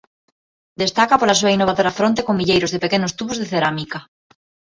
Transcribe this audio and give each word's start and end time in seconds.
Destaca 0.81 1.19
pola 1.19 1.39
súa 1.39 1.53
innovadora 1.55 1.95
fronte 1.99 2.25
con 2.25 2.37
milleiros 2.39 2.71
de 2.71 2.83
pequenos 2.85 3.15
tubos 3.17 3.37
de 3.39 3.49
cerámica. 3.53 3.99